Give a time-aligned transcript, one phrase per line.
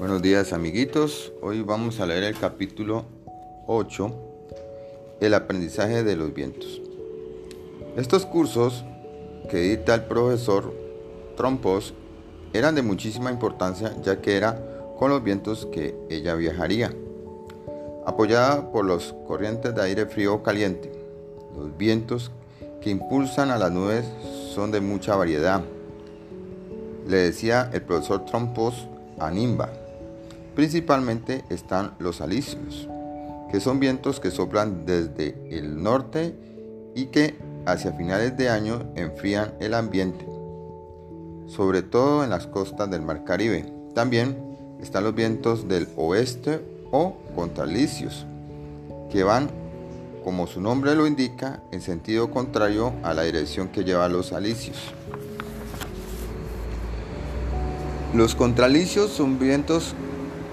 [0.00, 3.04] Buenos días amiguitos, hoy vamos a leer el capítulo
[3.66, 4.10] 8,
[5.20, 6.80] el aprendizaje de los vientos.
[7.98, 8.82] Estos cursos
[9.50, 10.72] que edita el profesor
[11.36, 11.92] Trompos
[12.54, 14.58] eran de muchísima importancia ya que era
[14.98, 16.94] con los vientos que ella viajaría.
[18.06, 20.90] Apoyada por los corrientes de aire frío o caliente,
[21.54, 22.30] los vientos
[22.80, 24.06] que impulsan a las nubes
[24.54, 25.60] son de mucha variedad.
[27.06, 29.70] Le decía el profesor Trompos a Nimba
[30.54, 32.88] Principalmente están los alisios,
[33.50, 36.34] que son vientos que soplan desde el norte
[36.94, 37.36] y que
[37.66, 40.26] hacia finales de año enfrían el ambiente,
[41.46, 43.72] sobre todo en las costas del Mar Caribe.
[43.94, 44.36] También
[44.80, 46.60] están los vientos del oeste
[46.90, 48.26] o contralicios,
[49.10, 49.50] que van,
[50.24, 54.76] como su nombre lo indica, en sentido contrario a la dirección que lleva los alisios.
[58.14, 59.94] Los contralicios son vientos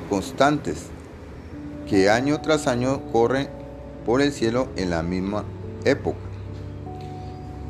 [0.09, 0.87] constantes
[1.87, 3.49] que año tras año corren
[4.05, 5.45] por el cielo en la misma
[5.85, 6.19] época.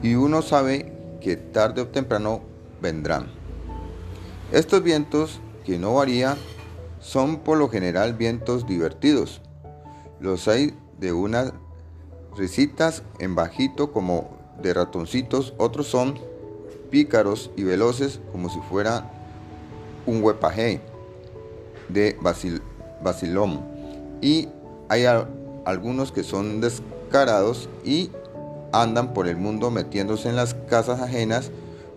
[0.02, 2.42] Y uno sabe que tarde o temprano
[2.82, 3.28] vendrán.
[4.52, 6.38] Estos vientos que no varían
[7.00, 9.42] son por lo general vientos divertidos.
[10.20, 11.54] Los hay de unas
[12.36, 16.20] risitas en bajito como de ratoncitos, otros son
[16.90, 19.12] pícaros y veloces como si fuera
[20.06, 20.82] un huepaje
[21.90, 22.62] de Basil,
[23.04, 23.62] Basilón.
[24.22, 24.50] Y
[24.90, 25.06] hay
[25.66, 28.12] algunos que son descarados y
[28.72, 31.52] andan por el mundo metiéndose en las casas ajenas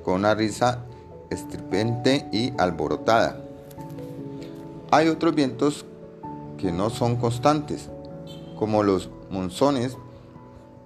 [0.05, 0.84] con una risa
[1.30, 3.41] estridente y alborotada.
[4.91, 5.84] Hay otros vientos
[6.58, 7.88] que no son constantes,
[8.58, 9.97] como los monzones,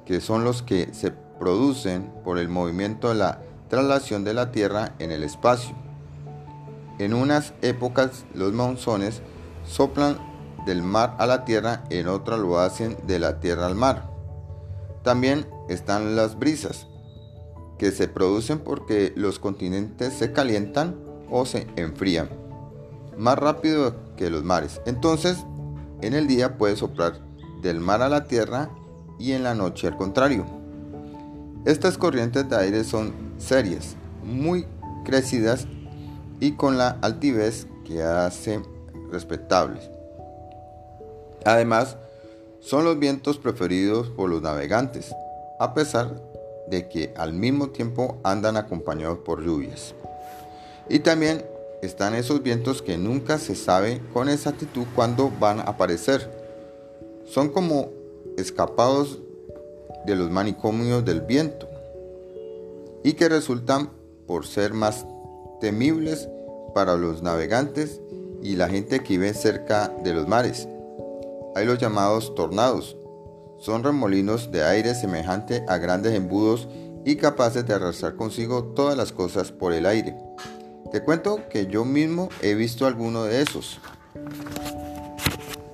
[0.05, 4.95] que son los que se producen por el movimiento de la traslación de la Tierra
[4.99, 5.75] en el espacio.
[6.99, 9.23] En unas épocas los monzones
[9.67, 10.19] soplan
[10.67, 14.11] del mar a la tierra, en otras lo hacen de la tierra al mar.
[15.03, 16.87] También están las brisas,
[17.79, 20.97] que se producen porque los continentes se calientan
[21.31, 22.45] o se enfrían
[23.17, 24.81] más rápido que los mares.
[24.87, 25.39] Entonces,
[26.01, 27.21] en el día puede soplar
[27.63, 28.71] del mar a la tierra
[29.19, 30.45] y en la noche al contrario.
[31.65, 34.67] Estas corrientes de aire son serias, muy
[35.05, 35.67] crecidas
[36.41, 38.63] y con la altivez que hace
[39.11, 39.91] respetables.
[41.45, 41.97] Además,
[42.61, 45.15] son los vientos preferidos por los navegantes,
[45.59, 46.21] a pesar
[46.69, 49.95] de que al mismo tiempo andan acompañados por lluvias.
[50.89, 51.45] Y también
[51.83, 56.31] están esos vientos que nunca se sabe con exactitud cuándo van a aparecer.
[57.27, 57.91] Son como
[58.39, 59.19] escapados
[60.07, 61.69] de los manicomios del viento
[63.03, 63.91] y que resultan
[64.27, 65.07] por ser más
[65.61, 66.29] temibles
[66.75, 68.01] para los navegantes
[68.43, 70.69] y la gente que vive cerca de los mares.
[71.55, 72.97] Hay los llamados tornados.
[73.59, 76.69] Son remolinos de aire semejante a grandes embudos
[77.05, 80.17] y capaces de arrastrar consigo todas las cosas por el aire.
[80.91, 83.81] Te cuento que yo mismo he visto alguno de esos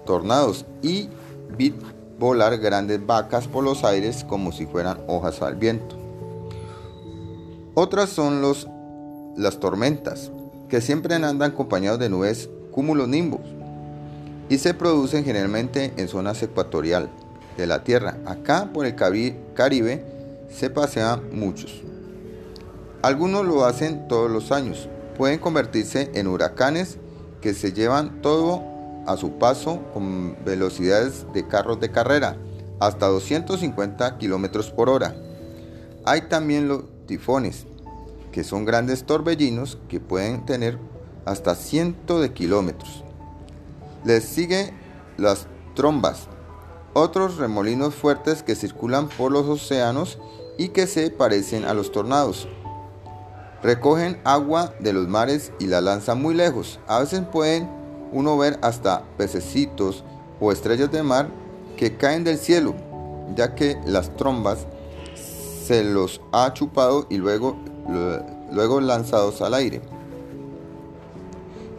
[0.07, 1.09] tornados y
[1.57, 1.75] vi
[2.19, 5.97] volar grandes vacas por los aires como si fueran hojas al viento.
[7.75, 8.69] Otras son los
[9.37, 10.31] las tormentas,
[10.69, 13.41] que siempre andan acompañados de nubes cumulonimbus
[14.49, 17.09] y se producen generalmente en zonas ecuatorial
[17.57, 18.19] de la Tierra.
[18.27, 20.05] Acá por el Caribe
[20.51, 21.83] se pasean muchos.
[23.03, 24.89] Algunos lo hacen todos los años.
[25.17, 26.99] Pueden convertirse en huracanes
[27.41, 28.63] que se llevan todo
[29.07, 32.37] a su paso con velocidades de carros de carrera,
[32.79, 35.15] hasta 250 kilómetros por hora.
[36.05, 37.67] Hay también los tifones,
[38.33, 40.79] que son grandes torbellinos que pueden tener
[41.25, 43.05] hasta cientos de kilómetros.
[44.05, 44.73] Les sigue
[45.17, 46.29] las trombas,
[46.95, 50.19] otros remolinos fuertes que circulan por los océanos
[50.59, 52.49] y que se parecen a los tornados.
[53.63, 56.81] Recogen agua de los mares y la lanzan muy lejos.
[56.87, 57.69] A veces pueden
[58.13, 60.05] uno ver hasta pececitos
[60.41, 61.29] o estrellas de mar
[61.77, 62.75] que caen del cielo,
[63.37, 64.67] ya que las trombas
[65.15, 67.57] se los ha chupado y luego
[68.53, 69.81] luego lanzados al aire.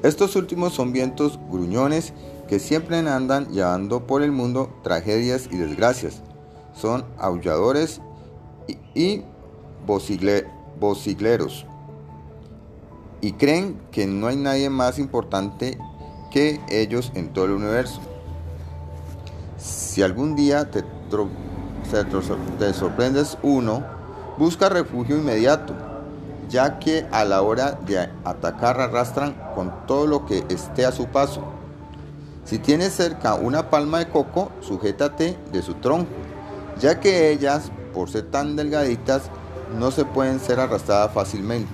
[0.03, 2.13] Estos últimos son vientos gruñones
[2.47, 6.21] que siempre andan llevando por el mundo tragedias y desgracias.
[6.73, 8.01] Son aulladores
[8.95, 9.21] y,
[9.85, 11.65] vocigleros.
[13.21, 15.77] Y creen que no hay nadie más importante
[16.31, 18.01] que ellos en todo el universo.
[19.59, 20.83] Si algún día te,
[22.57, 23.83] te sorprendes uno,
[24.39, 25.90] busca refugio inmediato
[26.51, 31.07] ya que a la hora de atacar arrastran con todo lo que esté a su
[31.07, 31.41] paso.
[32.43, 36.11] Si tienes cerca una palma de coco, sujétate de su tronco,
[36.77, 39.23] ya que ellas, por ser tan delgaditas,
[39.79, 41.71] no se pueden ser arrastradas fácilmente.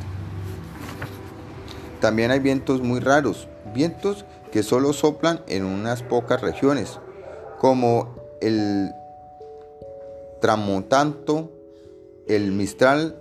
[2.00, 7.00] También hay vientos muy raros, vientos que solo soplan en unas pocas regiones,
[7.60, 8.92] como el
[10.40, 11.52] tramontanto,
[12.28, 13.16] el mistral,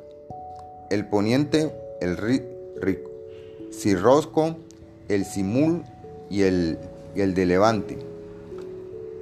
[0.91, 2.17] el poniente, el
[3.73, 4.57] cirrosco,
[5.09, 5.83] el simul
[6.31, 6.79] y el,
[7.15, 7.99] el de levante.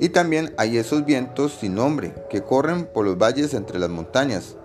[0.01, 4.57] Y también hay esos vientos sin nombre que corren por los valles entre las montañas.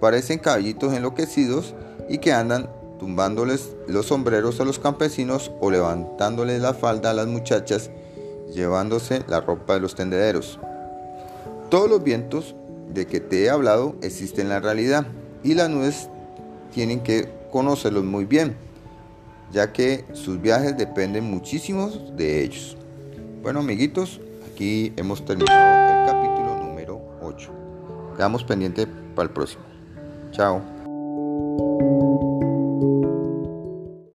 [0.00, 1.74] Parecen caballitos enloquecidos
[2.08, 2.68] y que andan
[2.98, 7.90] tumbándoles los sombreros a los campesinos o levantándoles la falda a las muchachas,
[8.52, 10.58] llevándose la ropa de los tendederos.
[11.70, 12.54] Todos los vientos
[12.92, 15.06] de que te he hablado existen en la realidad
[15.42, 16.08] y las nubes
[16.74, 18.56] tienen que conocerlos muy bien,
[19.52, 22.76] ya que sus viajes dependen muchísimo de ellos.
[23.42, 24.20] Bueno amiguitos,
[24.52, 27.50] aquí hemos terminado el capítulo número 8.
[28.16, 29.62] Quedamos pendientes para el próximo.
[30.32, 30.73] Chao.